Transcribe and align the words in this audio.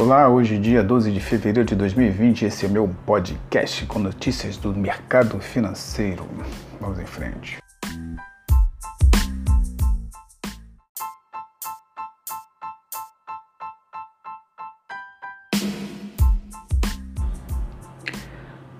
Olá, 0.00 0.28
hoje 0.28 0.56
dia 0.60 0.80
12 0.80 1.10
de 1.10 1.18
fevereiro 1.18 1.64
de 1.64 1.74
2020, 1.74 2.44
esse 2.44 2.64
é 2.64 2.68
meu 2.68 2.88
podcast 3.04 3.84
com 3.86 3.98
notícias 3.98 4.56
do 4.56 4.72
mercado 4.72 5.40
financeiro. 5.40 6.24
Vamos 6.80 7.00
em 7.00 7.04
frente. 7.04 7.58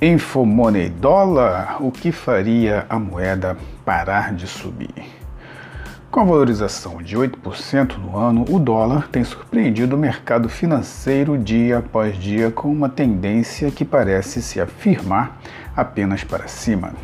Infomoney 0.00 0.88
dólar, 0.88 1.82
o 1.82 1.90
que 1.90 2.12
faria 2.12 2.86
a 2.88 2.96
moeda 2.96 3.56
parar 3.84 4.32
de 4.32 4.46
subir? 4.46 5.27
Com 6.10 6.20
a 6.20 6.24
valorização 6.24 7.02
de 7.02 7.18
8% 7.18 7.98
no 7.98 8.16
ano, 8.16 8.46
o 8.48 8.58
dólar 8.58 9.08
tem 9.08 9.22
surpreendido 9.22 9.94
o 9.94 9.98
mercado 9.98 10.48
financeiro 10.48 11.36
dia 11.36 11.78
após 11.78 12.16
dia 12.16 12.50
com 12.50 12.72
uma 12.72 12.88
tendência 12.88 13.70
que 13.70 13.84
parece 13.84 14.40
se 14.40 14.58
afirmar 14.58 15.38
apenas 15.76 16.24
para 16.24 16.48
cima. 16.48 16.94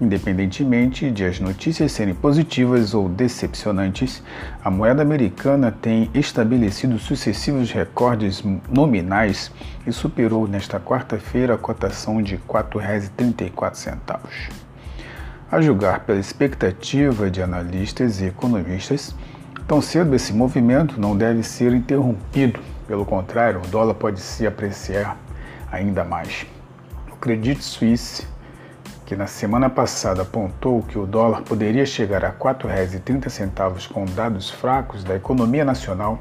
Independentemente 0.00 1.10
de 1.10 1.26
as 1.26 1.38
notícias 1.38 1.92
serem 1.92 2.14
positivas 2.14 2.94
ou 2.94 3.06
decepcionantes, 3.06 4.22
a 4.64 4.70
moeda 4.70 5.02
americana 5.02 5.70
tem 5.70 6.10
estabelecido 6.14 6.98
sucessivos 6.98 7.70
recordes 7.70 8.42
nominais 8.70 9.52
e 9.86 9.92
superou 9.92 10.48
nesta 10.48 10.80
quarta-feira 10.80 11.54
a 11.54 11.58
cotação 11.58 12.22
de 12.22 12.36
R$ 12.36 12.42
4,34. 12.48 14.63
A 15.50 15.60
julgar 15.60 16.00
pela 16.00 16.18
expectativa 16.18 17.30
de 17.30 17.42
analistas 17.42 18.20
e 18.20 18.26
economistas, 18.26 19.14
tão 19.68 19.80
cedo 19.80 20.14
esse 20.14 20.32
movimento 20.32 21.00
não 21.00 21.16
deve 21.16 21.42
ser 21.42 21.72
interrompido. 21.72 22.60
Pelo 22.86 23.04
contrário, 23.04 23.60
o 23.60 23.68
dólar 23.68 23.94
pode 23.94 24.20
se 24.20 24.46
apreciar 24.46 25.16
ainda 25.70 26.04
mais. 26.04 26.46
O 27.12 27.16
Credit 27.16 27.62
Suisse 27.62 28.26
que 29.06 29.14
na 29.14 29.26
semana 29.26 29.68
passada 29.68 30.22
apontou 30.22 30.82
que 30.82 30.98
o 30.98 31.06
dólar 31.06 31.42
poderia 31.42 31.84
chegar 31.84 32.24
a 32.24 32.28
R$ 32.28 32.36
4,30 32.38 33.88
com 33.92 34.04
dados 34.06 34.48
fracos 34.48 35.04
da 35.04 35.14
economia 35.14 35.64
nacional 35.64 36.18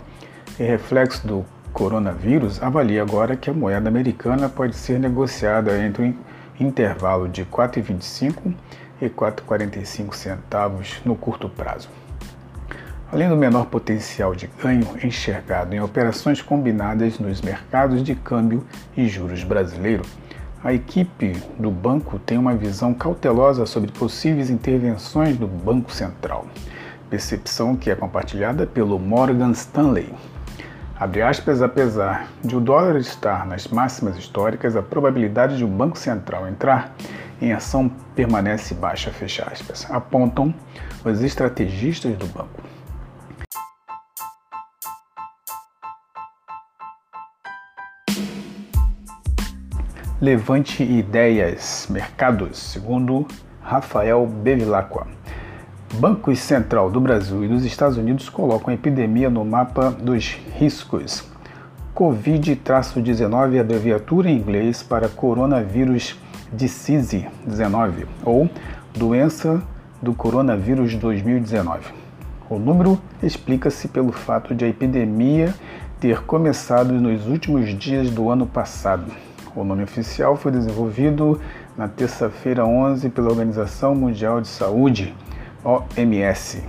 e 0.59 0.63
reflexo 0.63 1.25
do 1.25 1.45
coronavírus, 1.71 2.61
avalia 2.61 3.01
agora 3.01 3.35
que 3.35 3.49
a 3.49 3.53
moeda 3.53 3.87
americana 3.87 4.49
pode 4.49 4.75
ser 4.75 4.99
negociada 4.99 5.77
entre 5.79 6.03
um 6.03 6.13
intervalo 6.59 7.27
de 7.27 7.45
4,25 7.45 8.53
e 9.01 9.09
4,45 9.09 10.13
centavos 10.13 11.01
no 11.03 11.15
curto 11.15 11.49
prazo. 11.49 11.89
Além 13.11 13.29
do 13.29 13.35
menor 13.35 13.67
potencial 13.67 14.33
de 14.33 14.47
ganho 14.47 14.87
enxergado 15.03 15.75
em 15.75 15.79
operações 15.79 16.41
combinadas 16.41 17.19
nos 17.19 17.41
mercados 17.41 18.03
de 18.03 18.15
câmbio 18.15 18.65
e 18.97 19.07
juros 19.07 19.43
brasileiro, 19.43 20.03
a 20.63 20.73
equipe 20.73 21.33
do 21.59 21.69
banco 21.69 22.17
tem 22.17 22.37
uma 22.37 22.55
visão 22.55 22.93
cautelosa 22.93 23.65
sobre 23.65 23.91
possíveis 23.91 24.49
intervenções 24.49 25.37
do 25.37 25.45
Banco 25.45 25.91
Central, 25.91 26.47
percepção 27.09 27.75
que 27.75 27.91
é 27.91 27.95
compartilhada 27.95 28.65
pelo 28.65 28.97
Morgan 28.97 29.51
Stanley. 29.51 30.11
Aspas, 31.27 31.61
apesar 31.61 32.27
de 32.41 32.55
o 32.55 32.61
dólar 32.61 32.95
estar 32.95 33.45
nas 33.45 33.67
máximas 33.67 34.17
históricas, 34.17 34.75
a 34.75 34.81
probabilidade 34.81 35.57
de 35.57 35.65
o 35.65 35.67
Banco 35.67 35.97
Central 35.99 36.47
entrar 36.47 36.95
em 37.43 37.51
ação 37.51 37.89
permanece 38.15 38.73
baixa, 38.73 39.11
fecha 39.11 39.43
aspas, 39.51 39.85
apontam 39.91 40.53
os 41.03 41.21
estrategistas 41.21 42.15
do 42.15 42.25
banco. 42.27 42.63
Levante 50.21 50.83
ideias, 50.83 51.87
mercados, 51.89 52.57
segundo 52.57 53.27
Rafael 53.61 54.25
Bevilacqua. 54.25 55.05
Bancos 55.95 56.39
Central 56.39 56.89
do 56.89 57.01
Brasil 57.01 57.43
e 57.43 57.47
dos 57.49 57.65
Estados 57.65 57.97
Unidos 57.97 58.29
colocam 58.29 58.71
a 58.71 58.73
epidemia 58.73 59.29
no 59.29 59.43
mapa 59.43 59.91
dos 59.91 60.39
riscos. 60.57 61.29
Covid-19 61.93 63.59
abreviatura 63.59 64.29
em 64.29 64.37
inglês 64.37 64.81
para 64.81 65.09
coronavírus 65.09 66.17
disease 66.53 67.27
19 67.45 68.05
ou 68.23 68.49
doença 68.93 69.61
do 70.01 70.13
coronavírus 70.13 70.95
2019. 70.95 71.81
O 72.49 72.59
número 72.59 72.99
explica-se 73.21 73.87
pelo 73.87 74.11
fato 74.11 74.53
de 74.53 74.65
a 74.65 74.67
epidemia 74.67 75.53
ter 75.99 76.21
começado 76.23 76.93
nos 76.93 77.27
últimos 77.27 77.77
dias 77.77 78.09
do 78.09 78.29
ano 78.29 78.45
passado 78.45 79.11
o 79.55 79.63
nome 79.63 79.83
oficial 79.83 80.35
foi 80.35 80.51
desenvolvido 80.51 81.39
na 81.77 81.87
terça-feira 81.87 82.65
11 82.65 83.07
pela 83.09 83.29
Organização 83.29 83.93
Mundial 83.93 84.41
de 84.41 84.47
Saúde, 84.47 85.13
OMS. 85.63 86.63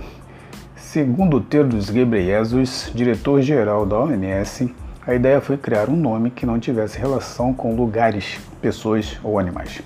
Segundo 0.75 1.41
Tedros 1.41 1.89
Ghebreyesus, 1.89 2.91
diretor-geral 2.93 3.87
da 3.87 3.97
OMS, 3.97 4.71
a 5.07 5.13
ideia 5.13 5.39
foi 5.39 5.55
criar 5.55 5.87
um 5.87 5.95
nome 5.95 6.31
que 6.31 6.47
não 6.47 6.59
tivesse 6.59 6.97
relação 6.97 7.53
com 7.53 7.75
lugares, 7.75 8.39
pessoas 8.59 9.19
ou 9.23 9.37
animais. 9.37 9.83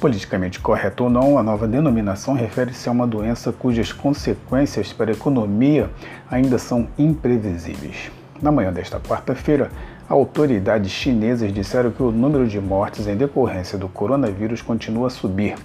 Politicamente 0.00 0.58
correto 0.58 1.04
ou 1.04 1.10
não, 1.10 1.38
a 1.38 1.42
nova 1.42 1.68
denominação 1.68 2.32
refere-se 2.32 2.88
a 2.88 2.92
uma 2.92 3.06
doença 3.06 3.52
cujas 3.52 3.92
consequências 3.92 4.90
para 4.94 5.10
a 5.10 5.14
economia 5.14 5.90
ainda 6.30 6.56
são 6.56 6.88
imprevisíveis. 6.98 8.10
Na 8.40 8.50
manhã 8.50 8.72
desta 8.72 8.98
quarta-feira, 8.98 9.70
autoridades 10.08 10.90
chinesas 10.90 11.52
disseram 11.52 11.90
que 11.90 12.02
o 12.02 12.10
número 12.10 12.48
de 12.48 12.58
mortes 12.58 13.06
em 13.06 13.14
decorrência 13.14 13.76
do 13.76 13.86
coronavírus 13.86 14.62
continua 14.62 15.08
a 15.08 15.10
subir. 15.10 15.56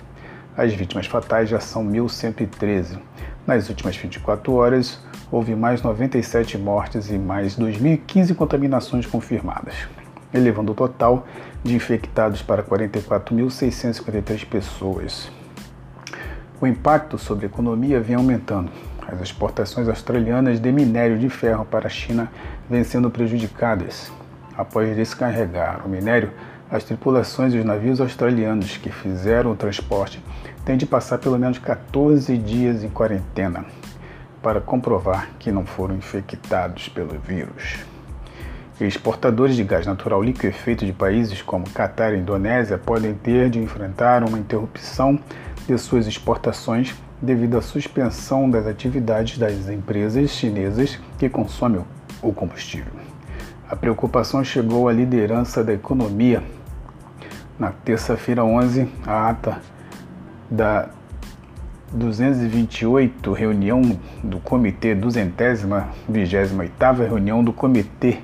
As 0.58 0.74
vítimas 0.74 1.06
fatais 1.06 1.48
já 1.48 1.62
são 1.62 1.86
1.113. 1.86 3.00
Nas 3.48 3.70
últimas 3.70 3.96
24 3.96 4.54
horas, 4.54 5.00
houve 5.32 5.56
mais 5.56 5.82
97 5.82 6.58
mortes 6.58 7.10
e 7.10 7.18
mais 7.18 7.58
2.015 7.58 8.36
contaminações 8.36 9.06
confirmadas, 9.06 9.74
elevando 10.34 10.72
o 10.72 10.76
total 10.76 11.26
de 11.64 11.76
infectados 11.76 12.42
para 12.42 12.64
44.653 12.64 14.46
pessoas. 14.46 15.32
O 16.62 16.68
impacto 16.68 17.18
sobre 17.18 17.46
a 17.46 17.50
economia 17.50 18.00
vem 18.00 18.16
aumentando. 18.16 18.72
As 19.08 19.22
exportações 19.22 19.88
australianas 19.88 20.60
de 20.60 20.72
minério 20.72 21.20
de 21.20 21.30
ferro 21.30 21.66
para 21.66 21.88
a 21.88 21.90
China 21.90 22.32
vêm 22.70 22.84
sendo 22.84 23.10
prejudicadas. 23.10 24.12
Após 24.58 24.96
descarregar 24.96 25.86
o 25.86 25.90
minério, 25.90 26.32
as 26.72 26.84
tripulações 26.84 27.54
e 27.54 27.58
os 27.58 27.66
navios 27.66 28.02
australianos 28.02 28.78
que 28.78 28.90
fizeram 28.90 29.52
o 29.52 29.56
transporte 29.56 30.24
têm 30.64 30.78
de 30.78 30.86
passar 30.86 31.20
pelo 31.20 31.38
menos 31.38 31.60
14 31.60 32.36
dias 32.38 32.84
em 32.84 32.90
quarentena 32.90 33.66
para 34.46 34.62
comprovar 34.62 35.32
que 35.40 35.52
não 35.52 35.66
foram 35.66 35.96
infectados 35.96 36.88
pelo 36.88 37.18
vírus. 37.18 37.80
Exportadores 38.80 39.56
de 39.56 39.64
gás 39.64 39.88
natural 39.88 40.22
liquefeito 40.22 40.86
de 40.86 40.94
países 40.94 41.42
como 41.42 41.68
Catar 41.72 42.14
e 42.14 42.20
Indonésia 42.20 42.78
podem 42.78 43.16
ter 43.16 43.50
de 43.50 43.58
enfrentar 43.58 44.24
uma 44.24 44.38
interrupção 44.38 45.18
de 45.68 45.76
suas 45.80 46.06
exportações 46.06 46.94
devido 47.20 47.58
à 47.58 47.62
suspensão 47.64 48.48
das 48.48 48.68
atividades 48.68 49.40
das 49.40 49.68
empresas 49.68 50.30
chinesas 50.30 51.00
que 51.18 51.28
consomem 51.28 51.84
o 52.22 52.32
combustível. 52.32 52.94
A 53.68 53.76
preocupação 53.76 54.44
chegou 54.44 54.88
à 54.88 54.94
liderança 54.94 55.64
da 55.64 55.74
economia. 55.74 56.44
Na 57.58 57.72
terça-feira 57.72 58.46
11, 58.46 58.88
a 59.08 59.28
ata 59.28 59.60
da 60.52 60.90
228 61.92 63.34
reunião 63.34 63.82
do 64.24 64.40
Comitê 64.40 64.96
228ª 64.96 67.08
reunião 67.08 67.44
do 67.44 67.54
Comitê 67.54 68.20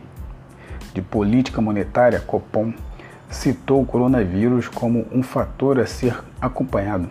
de 0.94 1.02
Política 1.02 1.62
Monetária 1.62 2.20
Copom 2.20 2.74
citou 3.30 3.82
o 3.82 3.86
coronavírus 3.86 4.68
como 4.68 5.06
um 5.12 5.24
fator 5.24 5.80
a 5.80 5.86
ser 5.86 6.18
acompanhado. 6.40 7.08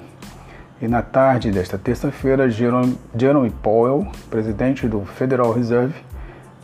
E 0.82 0.88
na 0.88 1.02
tarde 1.02 1.50
desta 1.50 1.78
terça-feira, 1.78 2.50
Jerome, 2.50 3.50
Powell, 3.62 4.06
presidente 4.28 4.88
do 4.88 5.04
Federal 5.04 5.52
Reserve, 5.52 5.94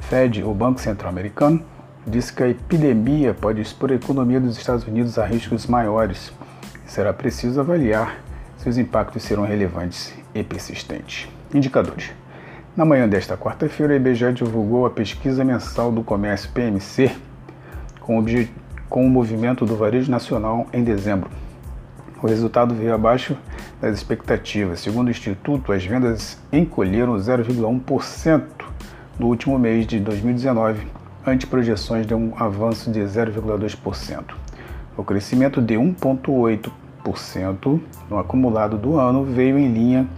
Fed, 0.01 0.43
o 0.43 0.55
Banco 0.55 0.81
Central 0.81 1.11
Americano, 1.11 1.63
disse 2.07 2.33
que 2.33 2.43
a 2.43 2.49
epidemia 2.49 3.35
pode 3.35 3.61
expor 3.61 3.91
a 3.91 3.95
economia 3.95 4.41
dos 4.41 4.57
Estados 4.57 4.87
Unidos 4.87 5.19
a 5.19 5.27
riscos 5.27 5.67
maiores 5.67 6.33
será 6.87 7.13
preciso 7.13 7.61
avaliar 7.61 8.26
se 8.59 8.69
os 8.69 8.79
impactos 8.79 9.23
serão 9.23 9.45
relevantes 9.45 10.15
e 10.35 10.43
persistentes. 10.43 11.29
Indicadores. 11.55 12.11
Na 12.77 12.85
manhã 12.85 13.09
desta 13.09 13.37
quarta-feira, 13.37 13.95
a 13.95 13.97
IBGE 13.97 14.33
divulgou 14.33 14.85
a 14.85 14.91
pesquisa 14.91 15.45
mensal 15.45 15.91
do 15.91 16.03
comércio 16.03 16.51
PMC 16.51 17.11
com, 18.01 18.23
com 18.89 19.07
o 19.07 19.09
movimento 19.09 19.65
do 19.65 19.77
varejo 19.77 20.11
nacional 20.11 20.67
em 20.73 20.85
dezembro. 20.85 21.31
O 22.23 22.27
resultado 22.27 22.75
veio 22.75 22.95
abaixo 22.95 23.37
das 23.81 23.97
expectativas. 23.97 24.81
Segundo 24.81 25.09
o 25.09 25.11
Instituto, 25.11 25.73
as 25.73 25.85
vendas 25.85 26.39
encolheram 26.53 27.15
0,1% 27.17 28.43
no 29.19 29.27
último 29.27 29.59
mês 29.59 29.87
de 29.87 29.99
2019, 30.01 30.87
ante 31.27 31.47
projeções 31.47 32.07
de 32.07 32.15
um 32.15 32.33
avanço 32.39 32.91
de 32.91 33.01
0,2%. 33.01 34.35
O 34.97 35.05
crescimento 35.05 35.61
de 35.61 35.75
1,8% 35.75 36.86
no 38.11 38.19
acumulado 38.19 38.77
do 38.77 38.99
ano 38.99 39.25
veio 39.25 39.59
em 39.59 39.73
linha 39.73 40.09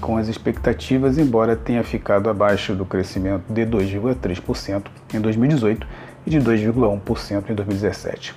com 0.00 0.16
as 0.16 0.28
expectativas, 0.28 1.18
embora 1.18 1.54
tenha 1.54 1.84
ficado 1.84 2.30
abaixo 2.30 2.74
do 2.74 2.84
crescimento 2.84 3.44
de 3.52 3.66
2,3% 3.66 4.86
em 5.12 5.20
2018 5.20 5.86
e 6.26 6.30
de 6.30 6.38
2,1% 6.38 7.50
em 7.50 7.54
2017. 7.54 8.34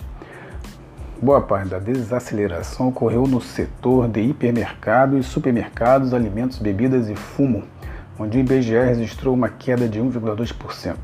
Boa 1.21 1.41
parte 1.41 1.69
da 1.69 1.79
desaceleração 1.79 2.89
ocorreu 2.89 3.25
no 3.25 3.39
setor 3.39 4.09
de 4.09 4.19
hipermercado 4.19 5.17
e 5.17 5.23
supermercados, 5.23 6.13
alimentos, 6.13 6.59
bebidas 6.59 7.09
e 7.09 7.15
fumo, 7.15 7.63
onde 8.19 8.37
o 8.37 8.41
IBGE 8.41 8.73
registrou 8.73 9.33
uma 9.33 9.47
queda 9.47 9.87
de 9.87 10.01
1,2%. 10.01 10.95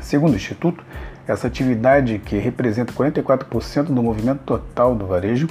Segundo 0.00 0.32
o 0.32 0.36
Instituto, 0.36 0.82
essa 1.28 1.46
atividade, 1.46 2.18
que 2.18 2.38
representa 2.38 2.92
44% 2.92 3.84
do 3.84 4.02
movimento 4.02 4.40
total 4.40 4.94
do 4.94 5.06
varejo, 5.06 5.46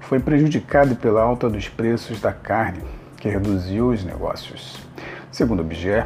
foi 0.00 0.20
prejudicada 0.20 0.94
pela 0.94 1.22
alta 1.22 1.48
dos 1.48 1.68
preços 1.68 2.20
da 2.20 2.32
carne, 2.32 2.82
que 3.16 3.28
reduziu 3.28 3.88
os 3.88 4.04
negócios. 4.04 4.76
Segundo 5.30 5.60
o 5.60 5.62
IBGE, 5.62 6.02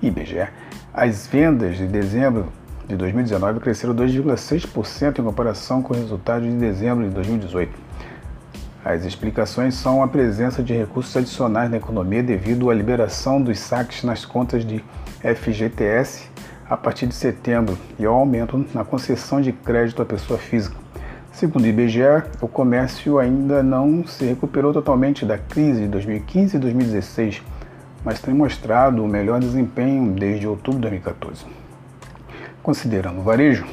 IBGE 0.00 0.48
as 0.94 1.26
vendas 1.26 1.78
de 1.78 1.86
dezembro 1.86 2.52
de 2.86 2.96
2019 2.96 3.60
cresceram 3.60 3.94
2,6% 3.94 5.18
em 5.18 5.22
comparação 5.22 5.80
com 5.80 5.94
o 5.94 5.96
resultado 5.96 6.42
de 6.42 6.52
dezembro 6.52 7.08
de 7.08 7.14
2018. 7.14 7.72
As 8.84 9.04
explicações 9.04 9.74
são 9.74 10.02
a 10.02 10.08
presença 10.08 10.62
de 10.62 10.74
recursos 10.74 11.16
adicionais 11.16 11.70
na 11.70 11.78
economia 11.78 12.22
devido 12.22 12.68
à 12.68 12.74
liberação 12.74 13.40
dos 13.40 13.58
saques 13.58 14.02
nas 14.02 14.24
contas 14.24 14.66
de 14.66 14.84
FGTS 15.22 16.28
a 16.68 16.76
partir 16.76 17.06
de 17.06 17.14
setembro 17.14 17.78
e 17.98 18.04
ao 18.04 18.14
aumento 18.14 18.66
na 18.74 18.84
concessão 18.84 19.40
de 19.40 19.52
crédito 19.52 20.02
à 20.02 20.04
pessoa 20.04 20.38
física. 20.38 20.81
Segundo 21.42 21.64
o 21.64 21.66
IBGE, 21.66 22.22
o 22.40 22.46
comércio 22.46 23.18
ainda 23.18 23.64
não 23.64 24.06
se 24.06 24.24
recuperou 24.24 24.72
totalmente 24.72 25.26
da 25.26 25.36
crise 25.36 25.80
de 25.80 25.88
2015 25.88 26.56
e 26.56 26.60
2016, 26.60 27.42
mas 28.04 28.20
tem 28.20 28.32
mostrado 28.32 29.02
o 29.02 29.08
melhor 29.08 29.40
desempenho 29.40 30.12
desde 30.12 30.46
outubro 30.46 30.78
de 30.78 30.82
2014. 30.82 31.44
Considerando 32.62 33.18
o 33.18 33.22
varejo 33.24 33.66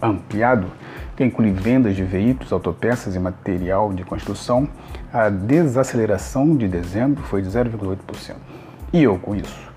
ampliado, 0.00 0.68
que 1.16 1.24
inclui 1.24 1.50
vendas 1.50 1.96
de 1.96 2.04
veículos, 2.04 2.52
autopeças 2.52 3.16
e 3.16 3.18
material 3.18 3.92
de 3.92 4.04
construção, 4.04 4.68
a 5.12 5.28
desaceleração 5.28 6.56
de 6.56 6.68
dezembro 6.68 7.24
foi 7.24 7.42
de 7.42 7.48
0,8%. 7.48 8.36
E 8.92 9.02
eu 9.02 9.18
com 9.18 9.34
isso? 9.34 9.68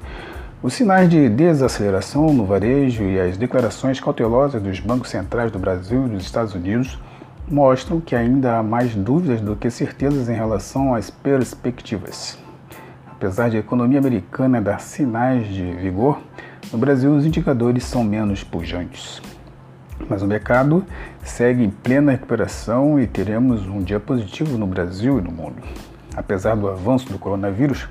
Os 0.62 0.76
sinais 0.76 1.10
de 1.10 1.28
desaceleração 1.30 2.32
no 2.32 2.46
varejo 2.46 3.02
e 3.02 3.20
as 3.20 3.38
declarações 3.38 4.00
cautelosas 4.00 4.62
dos 4.62 4.80
bancos 4.80 5.10
centrais 5.10 5.52
do 5.52 5.58
Brasil 5.58 6.06
e 6.06 6.10
dos 6.10 6.24
Estados 6.24 6.54
Unidos 6.54 7.00
mostram 7.48 8.00
que 8.00 8.16
ainda 8.16 8.58
há 8.58 8.64
mais 8.64 8.96
dúvidas 8.96 9.42
do 9.42 9.56
que 9.56 9.70
certezas 9.70 10.30
em 10.30 10.34
relação 10.34 10.96
às 10.96 11.10
perspectivas. 11.10 12.38
Apesar 13.12 13.50
de 13.50 13.58
a 13.58 13.60
economia 13.60 14.00
americana 14.00 14.62
dar 14.62 14.80
sinais 14.80 15.48
de 15.48 15.72
vigor, 15.74 16.20
no 16.72 16.78
Brasil 16.78 17.14
os 17.14 17.26
indicadores 17.26 17.84
são 17.84 18.04
menos 18.04 18.44
pujantes. 18.44 19.22
Mas 20.10 20.22
o 20.22 20.28
mercado 20.28 20.86
segue 21.24 21.64
em 21.64 21.70
plena 21.70 22.12
recuperação 22.12 23.00
e 23.00 23.08
teremos 23.08 23.66
um 23.68 23.82
dia 23.82 24.00
positivo 24.00 24.58
no 24.58 24.68
Brasil 24.68 25.20
e 25.20 25.22
no 25.22 25.32
mundo. 25.32 25.62
Apesar 26.16 26.56
do 26.56 26.68
avanço 26.68 27.12
do 27.12 27.18
coronavírus, 27.18 27.88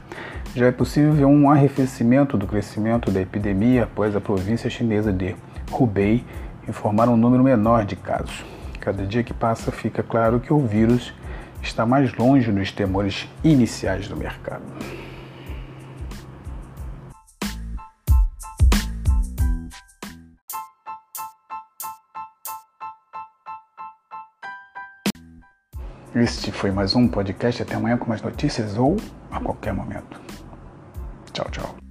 já 0.55 0.67
é 0.67 0.73
possível 0.73 1.13
ver 1.13 1.25
um 1.25 1.51
arrefecimento 1.51 2.37
do 2.37 2.47
crescimento 2.47 3.11
da 3.11 3.21
epidemia 3.21 3.85
após 3.85 4.15
a 4.15 4.21
província 4.21 4.69
chinesa 4.69 5.13
de 5.13 5.35
Hubei 5.73 6.25
informar 6.69 7.09
um 7.09 7.17
número 7.17 7.43
menor 7.43 7.85
de 7.85 7.97
casos. 7.97 8.45
Cada 8.83 9.07
dia 9.07 9.23
que 9.23 9.33
passa 9.33 9.71
fica 9.71 10.03
claro 10.03 10.41
que 10.41 10.53
o 10.53 10.59
vírus 10.59 11.15
está 11.63 11.87
mais 11.87 12.13
longe 12.15 12.51
dos 12.51 12.73
temores 12.73 13.29
iniciais 13.45 14.09
do 14.09 14.17
mercado. 14.17 14.65
Este 26.13 26.51
foi 26.51 26.73
mais 26.73 26.97
um 26.97 27.07
podcast. 27.07 27.63
Até 27.63 27.77
amanhã 27.77 27.97
com 27.97 28.09
mais 28.09 28.21
notícias 28.21 28.77
ou 28.77 28.97
a 29.31 29.39
qualquer 29.39 29.73
momento. 29.73 30.21
Tchau, 31.33 31.47
tchau. 31.53 31.82